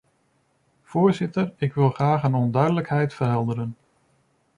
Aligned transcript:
Voorzitter, 0.83 1.53
ik 1.57 1.73
wil 1.73 1.89
graag 1.89 2.23
een 2.23 2.33
onduidelijkheid 2.33 3.13
verhelderen. 3.13 3.75